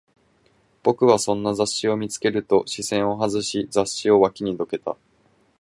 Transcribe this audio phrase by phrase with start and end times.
[0.81, 4.97] 僕はそんな雑誌を見つけると、視線を外し、雑誌を脇にどけた